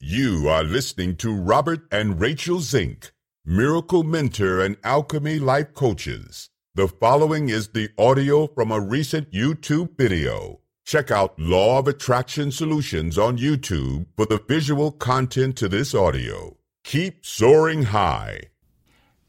[0.00, 3.10] You are listening to Robert and Rachel Zink,
[3.44, 6.50] Miracle Mentor and Alchemy Life Coaches.
[6.76, 10.60] The following is the audio from a recent YouTube video.
[10.86, 16.56] Check out Law of Attraction Solutions on YouTube for the visual content to this audio.
[16.84, 18.42] Keep soaring high.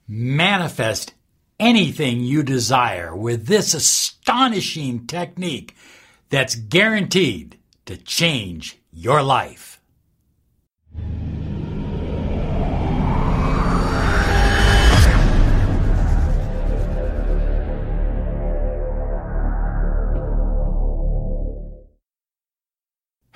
[0.08, 1.16] Manifest
[1.60, 5.76] anything you desire with this astonishing technique
[6.30, 7.58] that's guaranteed
[7.88, 9.79] to change your life.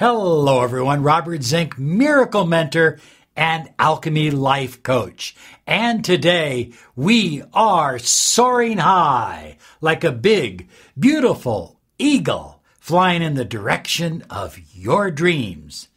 [0.05, 1.01] Hello, everyone.
[1.01, 2.99] Robert Zink, Miracle Mentor
[3.37, 5.33] and Alchemy Life Coach.
[5.65, 10.67] And today we are soaring high like a big,
[10.99, 15.87] beautiful eagle flying in the direction of your dreams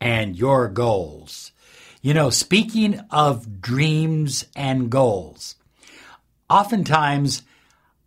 [0.00, 1.50] and your goals.
[2.00, 5.56] You know, speaking of dreams and goals,
[6.48, 7.42] oftentimes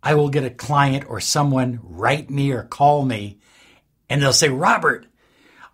[0.02, 3.36] I will get a client or someone write me or call me
[4.08, 5.06] and they'll say, Robert,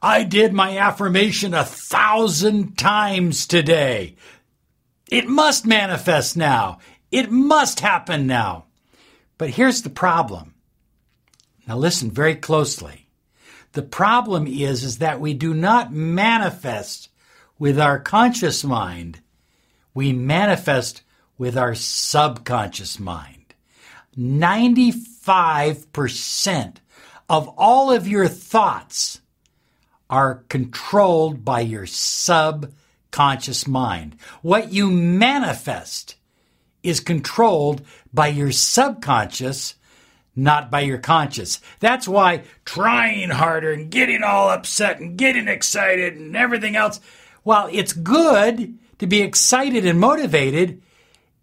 [0.00, 4.14] I did my affirmation a thousand times today.
[5.10, 6.78] It must manifest now.
[7.10, 8.66] It must happen now.
[9.38, 10.54] But here's the problem.
[11.66, 13.08] Now listen very closely.
[13.72, 17.08] The problem is, is that we do not manifest
[17.58, 19.20] with our conscious mind.
[19.94, 21.02] We manifest
[21.36, 23.54] with our subconscious mind.
[24.16, 26.76] 95%
[27.28, 29.20] of all of your thoughts
[30.10, 34.16] are controlled by your subconscious mind.
[34.42, 36.16] What you manifest
[36.82, 39.74] is controlled by your subconscious,
[40.34, 41.60] not by your conscious.
[41.80, 47.00] That's why trying harder and getting all upset and getting excited and everything else,
[47.42, 50.82] while it's good to be excited and motivated,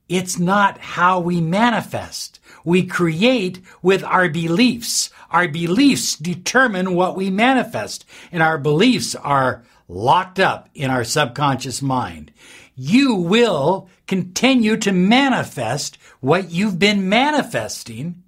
[0.07, 2.39] it's not how we manifest.
[2.66, 5.12] We create with our beliefs.
[5.31, 11.81] Our beliefs determine what we manifest, and our beliefs are locked up in our subconscious
[11.81, 12.31] mind.
[12.75, 18.23] You will continue to manifest what you've been manifesting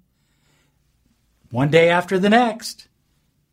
[1.50, 2.88] one day after the next,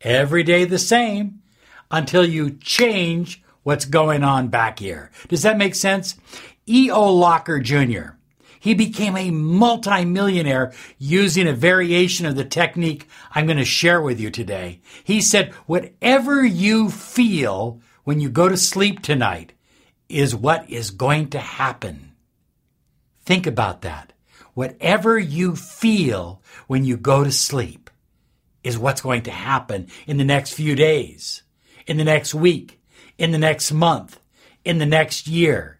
[0.00, 1.42] every day the same,
[1.90, 5.10] until you change what's going on back here.
[5.28, 6.16] Does that make sense?
[6.68, 7.12] E.O.
[7.14, 8.15] Locker Jr.
[8.66, 14.18] He became a multimillionaire using a variation of the technique I'm going to share with
[14.18, 14.80] you today.
[15.04, 19.52] He said, whatever you feel when you go to sleep tonight
[20.08, 22.10] is what is going to happen.
[23.20, 24.12] Think about that.
[24.54, 27.88] Whatever you feel when you go to sleep
[28.64, 31.44] is what's going to happen in the next few days,
[31.86, 32.80] in the next week,
[33.16, 34.18] in the next month,
[34.64, 35.75] in the next year.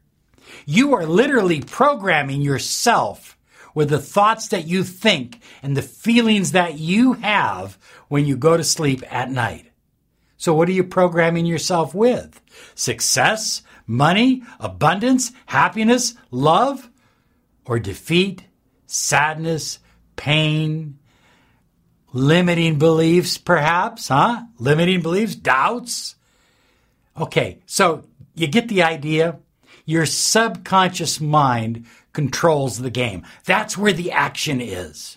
[0.66, 3.38] You are literally programming yourself
[3.72, 7.78] with the thoughts that you think and the feelings that you have
[8.09, 9.71] when you go to sleep at night.
[10.37, 12.41] So what are you programming yourself with?
[12.75, 16.91] Success, money, abundance, happiness, love,
[17.65, 18.44] or defeat,
[18.87, 19.78] sadness,
[20.16, 20.98] pain,
[22.12, 24.43] limiting beliefs, perhaps, huh?
[24.59, 26.16] Limiting beliefs, doubts.
[27.16, 28.04] Okay, so
[28.34, 29.38] you get the idea.
[29.86, 33.24] Your subconscious mind controls the game.
[33.44, 35.16] That's where the action is.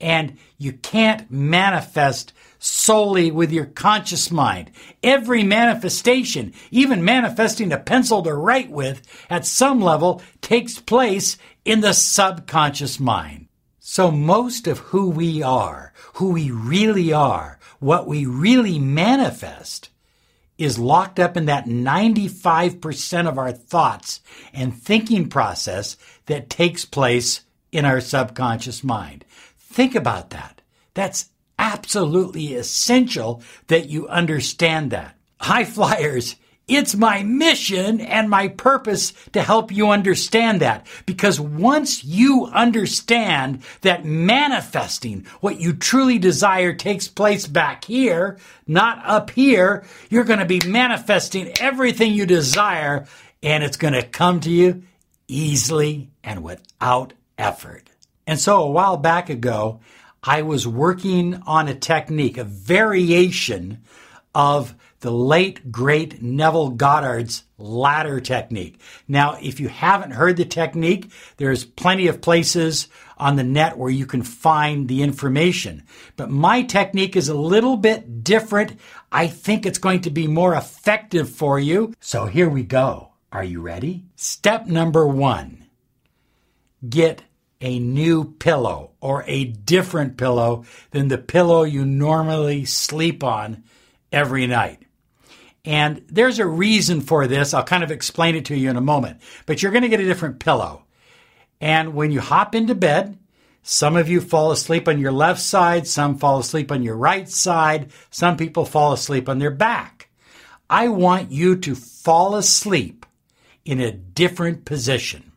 [0.00, 4.70] And you can't manifest solely with your conscious mind.
[5.02, 11.80] Every manifestation, even manifesting a pencil to write with, at some level takes place in
[11.80, 13.48] the subconscious mind.
[13.78, 19.90] So most of who we are, who we really are, what we really manifest,
[20.58, 24.20] is locked up in that 95% of our thoughts
[24.52, 25.96] and thinking process
[26.26, 29.24] that takes place in our subconscious mind.
[29.58, 30.62] Think about that.
[30.94, 31.28] That's
[31.58, 35.16] absolutely essential that you understand that.
[35.40, 36.36] High flyers,
[36.68, 40.86] it's my mission and my purpose to help you understand that.
[41.06, 49.00] Because once you understand that manifesting what you truly desire takes place back here, not
[49.04, 53.06] up here, you're going to be manifesting everything you desire
[53.42, 54.82] and it's going to come to you
[55.28, 57.90] easily and without effort.
[58.26, 59.80] And so a while back ago,
[60.20, 63.82] I was working on a technique, a variation
[64.34, 64.74] of
[65.06, 68.80] the late great Neville Goddard's ladder technique.
[69.06, 73.90] Now, if you haven't heard the technique, there's plenty of places on the net where
[73.90, 75.84] you can find the information.
[76.16, 78.78] But my technique is a little bit different.
[79.12, 81.94] I think it's going to be more effective for you.
[82.00, 83.12] So here we go.
[83.30, 84.06] Are you ready?
[84.16, 85.66] Step number one
[86.86, 87.22] get
[87.60, 93.62] a new pillow or a different pillow than the pillow you normally sleep on
[94.12, 94.85] every night.
[95.66, 97.52] And there's a reason for this.
[97.52, 99.20] I'll kind of explain it to you in a moment.
[99.46, 100.84] But you're going to get a different pillow.
[101.60, 103.18] And when you hop into bed,
[103.62, 107.28] some of you fall asleep on your left side, some fall asleep on your right
[107.28, 110.08] side, some people fall asleep on their back.
[110.70, 113.04] I want you to fall asleep
[113.64, 115.32] in a different position,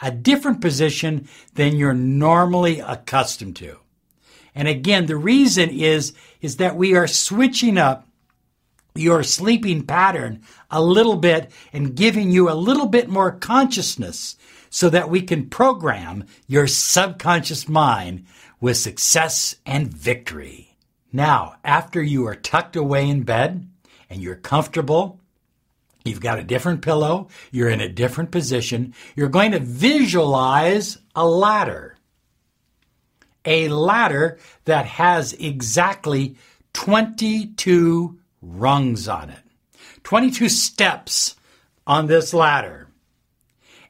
[0.00, 3.76] a different position than you're normally accustomed to.
[4.54, 8.08] And again, the reason is, is that we are switching up
[8.96, 14.36] your sleeping pattern a little bit and giving you a little bit more consciousness
[14.70, 18.24] so that we can program your subconscious mind
[18.60, 20.76] with success and victory.
[21.12, 23.68] Now, after you are tucked away in bed
[24.08, 25.18] and you're comfortable,
[26.04, 31.26] you've got a different pillow, you're in a different position, you're going to visualize a
[31.26, 31.96] ladder.
[33.44, 36.36] A ladder that has exactly
[36.74, 39.42] 22 rungs on it,
[40.02, 41.36] 22 steps
[41.86, 42.88] on this ladder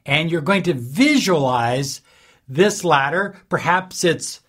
[0.06, 2.00] and you're going to visualize
[2.48, 3.36] this ladder.
[3.48, 4.40] Perhaps it's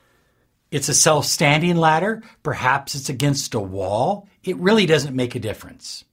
[0.72, 4.28] it's a self-standing ladder, perhaps it's against a wall.
[4.44, 6.04] It really doesn't make a difference.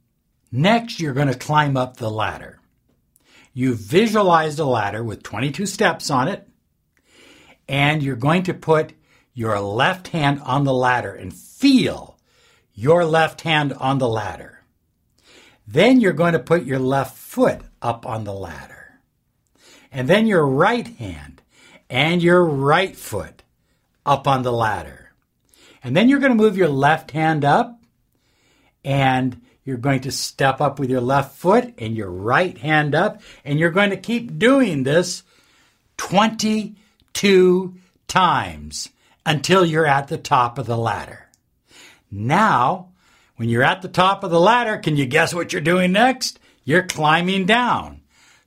[0.53, 2.61] Next, you're going to climb up the ladder.
[3.55, 6.47] You've visualized a ladder with 22 steps on it,
[7.67, 8.93] and you're going to put
[9.35, 12.12] your left hand on the ladder and feel
[12.75, 14.61] your left hand on the ladder.
[15.67, 19.01] Then you're going to put your left foot up on the ladder
[19.93, 21.43] and then your right hand
[21.91, 23.43] and your right foot
[24.05, 25.13] up on the ladder.
[25.85, 27.81] And then you're going to move your left hand up
[28.85, 33.23] and you're going to step up with your left foot and your right hand up,
[33.45, 35.23] and you're going to keep doing this
[35.99, 37.75] 22
[38.09, 38.89] times
[39.25, 41.22] until you're at the top of the ladder.
[42.12, 42.91] Now,
[43.37, 46.38] when you're at the top of the ladder, can you guess what you're doing next?
[46.62, 48.03] You're climbing down.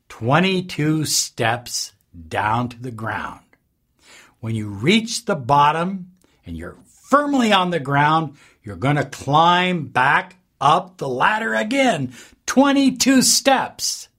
[0.09, 1.94] 22 steps
[2.27, 3.41] down to the ground.
[4.39, 6.12] When you reach the bottom
[6.45, 12.13] and you're firmly on the ground, you're going to climb back up the ladder again,
[12.45, 14.09] 22 steps.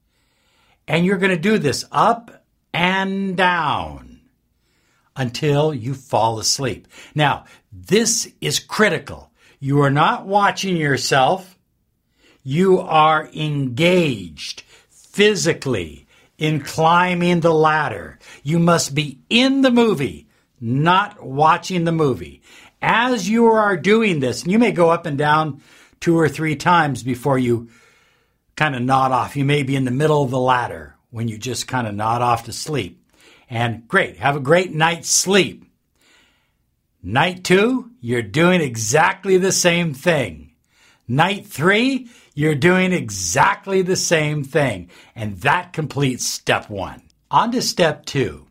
[0.89, 2.45] And you're going to do this up
[2.75, 4.21] and down
[5.17, 6.87] until you fall asleep.
[7.15, 9.31] Now, this is critical.
[9.59, 11.59] You are not watching yourself.
[12.43, 16.07] You are engaged physically
[16.39, 18.19] in climbing the ladder.
[18.43, 20.29] You must be in the movie,
[20.61, 22.43] not watching the movie.
[22.83, 25.63] As you are doing this, and you may go up and down
[26.01, 27.71] two or three times before you
[28.55, 29.37] kind of nod off.
[29.37, 32.23] You may be in the middle of the ladder when you just kind of nod
[32.23, 33.03] off to sleep.
[33.49, 35.65] And great, have a great night's sleep.
[37.09, 40.51] Night two, you're doing exactly the same thing.
[41.07, 44.91] Night three, you're doing exactly the same thing.
[45.15, 47.03] And that completes step one.
[47.31, 48.49] On to step two.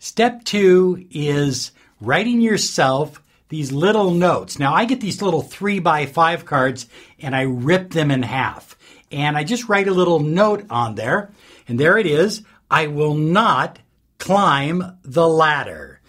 [0.00, 1.70] Step two is
[2.00, 4.58] writing yourself these little notes.
[4.58, 6.88] Now, I get these little three by five cards
[7.20, 8.76] and I rip them in half.
[9.12, 11.30] And I just write a little note on there.
[11.68, 12.42] And there it is.
[12.68, 13.78] I will not
[14.18, 16.00] climb the ladder.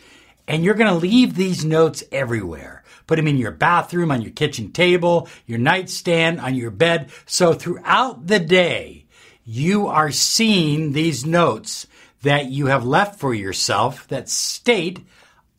[0.48, 2.84] And you're going to leave these notes everywhere.
[3.08, 7.12] Put them in your bathroom, on your kitchen table, your nightstand, on your bed.
[7.26, 9.06] So throughout the day,
[9.44, 11.88] you are seeing these notes
[12.24, 15.06] that you have left for yourself that state,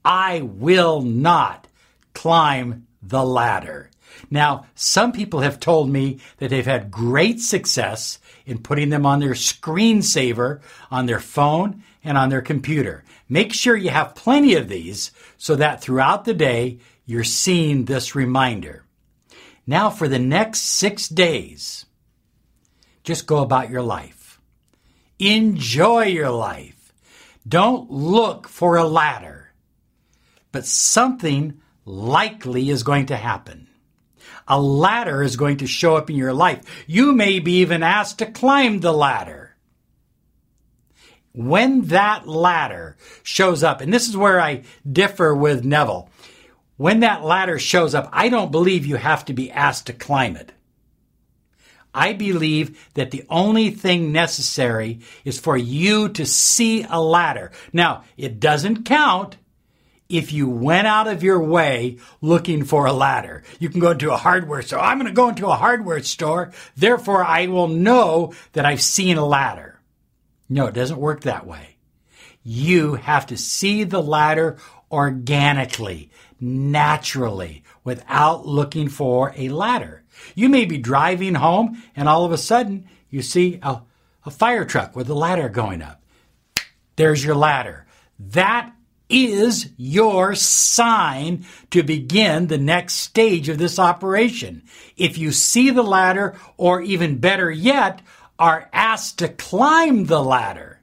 [0.05, 1.69] I will not
[2.13, 3.91] climb the ladder.
[4.31, 9.21] Now, some people have told me that they've had great success in putting them on
[9.21, 13.05] their screensaver on their phone and on their computer.
[13.29, 18.15] Make sure you have plenty of these so that throughout the day you're seeing this
[18.15, 18.85] reminder.
[19.67, 21.87] Now, for the next six days,
[23.03, 24.41] just go about your life.
[25.19, 26.93] Enjoy your life.
[27.47, 29.53] Don't look for a ladder,
[30.53, 33.69] but something likely is going to happen.
[34.49, 36.85] A ladder is going to show up in your life.
[36.87, 39.46] You may be even asked to climb the ladder.
[41.37, 46.09] When that ladder shows up, and this is where I differ with Neville,
[46.79, 50.37] when that ladder shows up, I don't believe you have to be asked to climb
[50.37, 50.53] it.
[51.93, 57.53] I believe that the only thing necessary is for you to see a ladder.
[57.71, 59.37] Now, it doesn't count
[60.09, 63.43] if you went out of your way looking for a ladder.
[63.59, 64.79] You can go into a hardware store.
[64.79, 66.53] I'm going to go into a hardware store.
[66.77, 69.76] Therefore, I will know that I've seen a ladder.
[70.49, 71.77] No, it doesn't work that way.
[72.43, 74.59] You have to see the ladder
[74.91, 76.11] organically,
[76.41, 80.05] naturally, without looking for a ladder.
[80.35, 83.83] You may be driving home and all of a sudden you see a,
[84.25, 86.03] a fire truck with a ladder going up.
[86.97, 87.87] There's your ladder.
[88.19, 88.73] That
[89.09, 94.63] is your sign to begin the next stage of this operation.
[94.97, 98.03] If you see the ladder, or even better yet,
[98.39, 100.81] are asked to climb the ladder,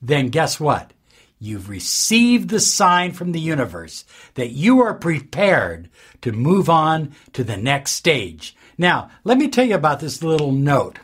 [0.00, 0.92] then guess what?
[1.38, 4.04] You've received the sign from the universe
[4.34, 5.88] that you are prepared
[6.20, 8.56] to move on to the next stage.
[8.78, 10.98] Now, let me tell you about this little note.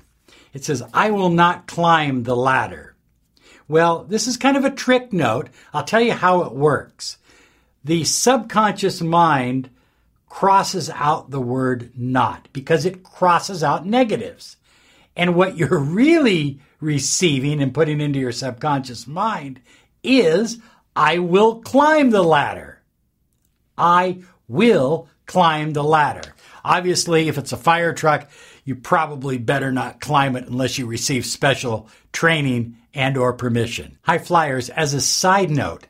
[0.52, 2.94] It says, I will not climb the ladder.
[3.66, 5.48] Well, this is kind of a trick note.
[5.74, 7.18] I'll tell you how it works.
[7.84, 9.70] The subconscious mind
[10.28, 14.56] crosses out the word not because it crosses out negatives.
[15.18, 19.60] And what you're really receiving and putting into your subconscious mind
[20.04, 20.60] is,
[20.94, 22.80] I will climb the ladder.
[23.76, 26.34] I will climb the ladder.
[26.64, 28.30] Obviously, if it's a fire truck,
[28.64, 33.98] you probably better not climb it unless you receive special training and or permission.
[34.02, 35.88] High flyers, as a side note,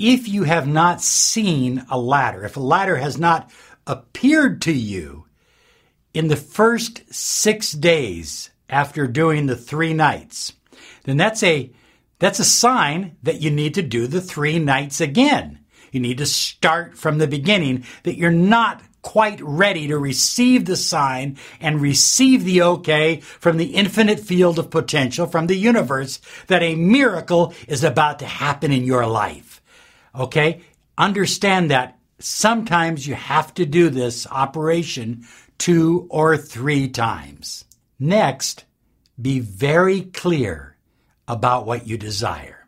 [0.00, 3.50] if you have not seen a ladder, if a ladder has not
[3.86, 5.26] appeared to you
[6.18, 10.52] in the first six days after doing the three nights,
[11.04, 11.70] then that's a
[12.18, 15.60] that's a sign that you need to do the three nights again.
[15.92, 20.74] You need to start from the beginning that you're not quite ready to receive the
[20.74, 26.64] sign and receive the okay from the infinite field of potential from the universe that
[26.64, 29.62] a miracle is about to happen in your life.
[30.16, 30.62] Okay?
[30.98, 35.24] Understand that sometimes you have to do this operation
[35.58, 37.64] two or three times.
[37.98, 38.64] Next,
[39.20, 40.76] be very clear
[41.26, 42.66] about what you desire.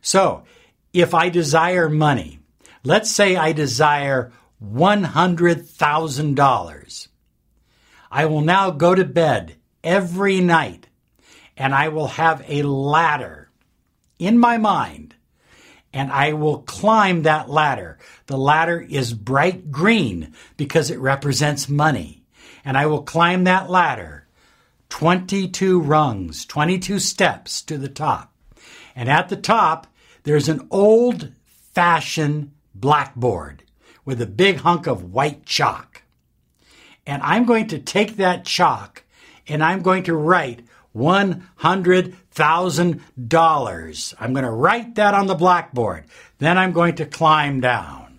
[0.00, 0.44] So,
[0.92, 2.40] if I desire money,
[2.82, 7.08] let's say I desire $100,000.
[8.10, 10.86] I will now go to bed every night
[11.56, 13.50] and I will have a ladder
[14.18, 15.14] in my mind
[15.94, 17.98] and I will climb that ladder.
[18.26, 22.24] The ladder is bright green because it represents money.
[22.64, 24.26] And I will climb that ladder
[24.88, 28.32] 22 rungs, 22 steps to the top.
[28.96, 29.86] And at the top,
[30.24, 31.30] there's an old
[31.72, 33.62] fashioned blackboard
[34.04, 36.02] with a big hunk of white chalk.
[37.06, 39.04] And I'm going to take that chalk
[39.46, 40.64] and I'm going to write
[42.34, 44.14] $100,000.
[44.18, 46.04] I'm going to write that on the blackboard.
[46.38, 48.18] Then I'm going to climb down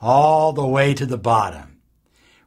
[0.00, 1.80] all the way to the bottom.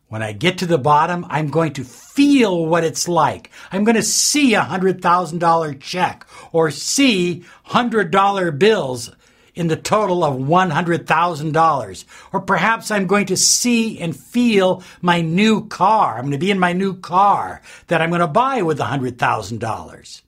[0.07, 3.49] When I get to the bottom, I'm going to feel what it's like.
[3.71, 9.11] I'm going to see a $100,000 check or see $100 bills
[9.55, 12.05] in the total of $100,000.
[12.33, 16.15] Or perhaps I'm going to see and feel my new car.
[16.15, 20.21] I'm going to be in my new car that I'm going to buy with $100,000.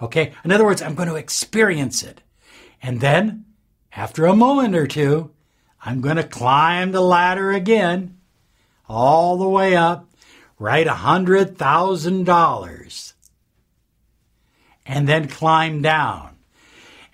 [0.00, 0.32] Okay?
[0.44, 2.20] In other words, I'm going to experience it.
[2.82, 3.44] And then,
[3.92, 5.30] after a moment or two,
[5.84, 8.18] I'm going to climb the ladder again,
[8.88, 10.08] all the way up,
[10.58, 13.12] write $100,000,
[14.86, 16.36] and then climb down.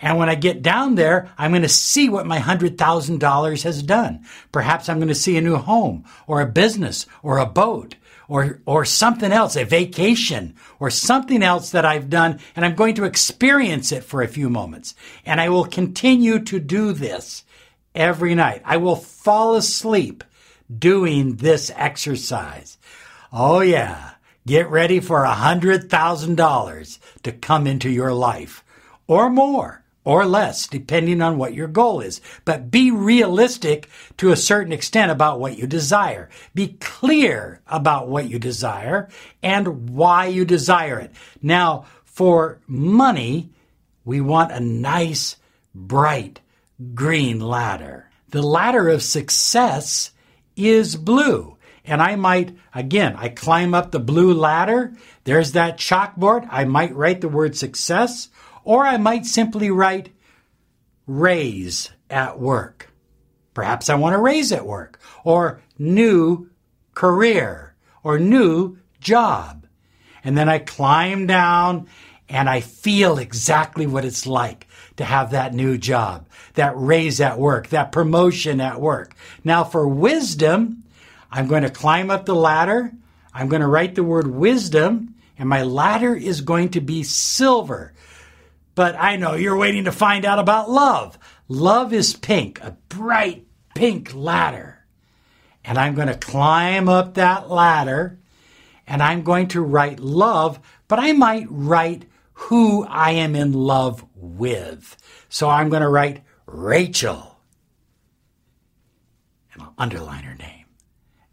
[0.01, 4.27] And when I get down there, I'm going to see what my $100,000 has done.
[4.53, 7.95] Perhaps I'm going to see a new home or a business or a boat
[8.29, 12.41] or, or something else, a vacation or something else that I've done.
[12.57, 14.95] And I'm going to experience it for a few moments.
[15.25, 17.45] And I will continue to do this
[17.95, 18.63] every night.
[18.65, 20.25] I will fall asleep
[20.77, 22.79] doing this exercise.
[23.33, 24.13] Oh yeah.
[24.47, 28.63] Get ready for a $100,000 to come into your life
[29.07, 32.21] or more or less, depending on what your goal is.
[32.45, 36.29] But be realistic to a certain extent about what you desire.
[36.55, 39.09] Be clear about what you desire
[39.43, 41.13] and why you desire it.
[41.43, 43.51] Now, for money,
[44.05, 45.37] we want a nice,
[45.75, 46.41] bright,
[46.95, 48.11] green ladder.
[48.29, 50.11] The ladder of success
[50.57, 51.57] is blue.
[51.87, 54.95] And I might, again, I climb up the blue ladder.
[55.25, 56.49] There's that chalkboard.
[56.51, 58.29] I might write the word success
[58.65, 60.11] or I might simply write
[61.07, 62.91] raise at work.
[63.53, 66.51] Perhaps I want to raise at work or new
[66.95, 69.67] career or new job.
[70.25, 71.89] And then I climb down
[72.29, 74.67] and I feel exactly what it's like
[74.97, 79.15] to have that new job, that raise at work, that promotion at work.
[79.45, 80.85] Now for wisdom,
[81.31, 82.93] I'm going to climb up the ladder.
[83.33, 87.93] I'm going to write the word wisdom and my ladder is going to be silver.
[88.75, 91.19] But I know you're waiting to find out about love.
[91.49, 94.85] Love is pink, a bright pink ladder.
[95.65, 98.19] And I'm going to climb up that ladder
[98.87, 102.05] and I'm going to write love, but I might write
[102.35, 104.97] who I am in love with.
[105.29, 107.39] So I'm going to write Rachel.
[109.53, 110.67] And I'll underline her name.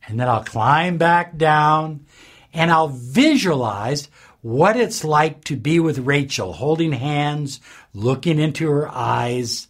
[0.07, 2.05] And then I'll climb back down
[2.53, 4.09] and I'll visualize
[4.41, 7.59] what it's like to be with Rachel, holding hands,
[7.93, 9.67] looking into her eyes,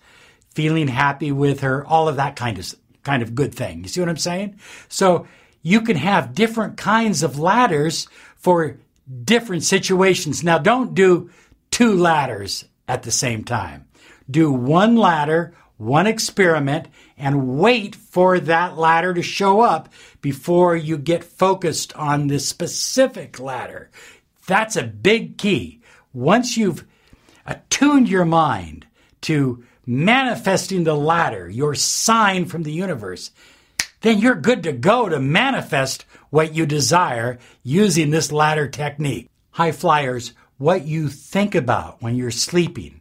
[0.53, 2.73] feeling happy with her, all of that kind of
[3.03, 3.83] kind of good thing.
[3.83, 4.59] You see what I'm saying?
[4.87, 5.27] So
[5.61, 8.77] you can have different kinds of ladders for
[9.23, 10.43] different situations.
[10.43, 11.29] Now don't do
[11.71, 13.87] two ladders at the same time.
[14.29, 16.87] Do one ladder, one experiment,
[17.17, 19.89] and wait for that ladder to show up
[20.21, 23.89] before you get focused on the specific ladder.
[24.47, 25.81] That's a big key.
[26.13, 26.85] Once you've
[27.45, 28.85] attuned your mind
[29.21, 33.31] to manifesting the ladder, your sign from the universe,
[34.01, 39.29] then you're good to go to manifest what you desire using this ladder technique.
[39.51, 43.00] High flyers, what you think about when you're sleeping,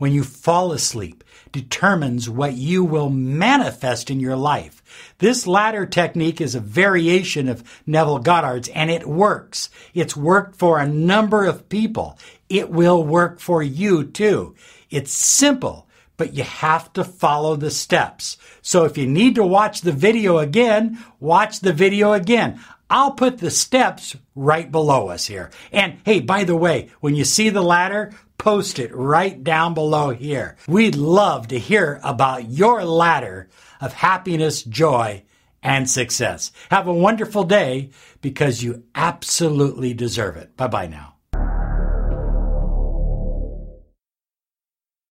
[0.00, 4.82] when you fall asleep, determines what you will manifest in your life.
[5.18, 9.68] This ladder technique is a variation of Neville Goddard's and it works.
[9.92, 12.18] It's worked for a number of people.
[12.48, 14.54] It will work for you too.
[14.88, 18.38] It's simple, but you have to follow the steps.
[18.62, 22.58] So if you need to watch the video again, watch the video again.
[22.90, 25.50] I'll put the steps right below us here.
[25.72, 30.10] And hey, by the way, when you see the ladder, post it right down below
[30.10, 30.56] here.
[30.66, 33.48] We'd love to hear about your ladder
[33.80, 35.22] of happiness, joy,
[35.62, 36.50] and success.
[36.70, 40.56] Have a wonderful day because you absolutely deserve it.
[40.56, 41.09] Bye bye now.